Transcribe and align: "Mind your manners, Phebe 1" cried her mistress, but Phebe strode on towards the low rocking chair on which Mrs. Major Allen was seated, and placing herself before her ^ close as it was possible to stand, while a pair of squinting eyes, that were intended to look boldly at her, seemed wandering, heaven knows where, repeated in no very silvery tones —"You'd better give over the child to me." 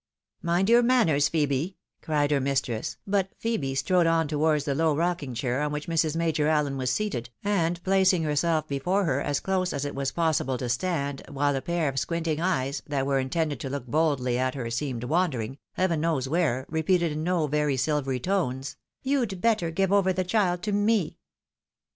"Mind 0.51 0.67
your 0.67 0.81
manners, 0.81 1.29
Phebe 1.29 1.75
1" 1.99 1.99
cried 2.05 2.31
her 2.31 2.39
mistress, 2.39 2.97
but 3.05 3.29
Phebe 3.37 3.75
strode 3.75 4.07
on 4.07 4.27
towards 4.27 4.65
the 4.65 4.73
low 4.73 4.95
rocking 4.95 5.35
chair 5.35 5.61
on 5.61 5.71
which 5.71 5.85
Mrs. 5.87 6.15
Major 6.15 6.47
Allen 6.47 6.75
was 6.75 6.89
seated, 6.89 7.29
and 7.43 7.79
placing 7.83 8.23
herself 8.23 8.67
before 8.67 9.05
her 9.05 9.23
^ 9.27 9.43
close 9.43 9.73
as 9.73 9.85
it 9.85 9.93
was 9.93 10.11
possible 10.11 10.57
to 10.57 10.69
stand, 10.69 11.21
while 11.29 11.55
a 11.55 11.61
pair 11.61 11.87
of 11.87 11.99
squinting 11.99 12.41
eyes, 12.41 12.81
that 12.87 13.05
were 13.05 13.19
intended 13.19 13.59
to 13.59 13.69
look 13.69 13.85
boldly 13.85 14.39
at 14.39 14.55
her, 14.55 14.71
seemed 14.71 15.03
wandering, 15.03 15.59
heaven 15.73 16.01
knows 16.01 16.27
where, 16.27 16.65
repeated 16.67 17.11
in 17.11 17.23
no 17.23 17.45
very 17.45 17.77
silvery 17.77 18.19
tones 18.19 18.77
—"You'd 19.03 19.39
better 19.39 19.69
give 19.69 19.93
over 19.93 20.11
the 20.11 20.23
child 20.23 20.63
to 20.63 20.71
me." 20.71 21.19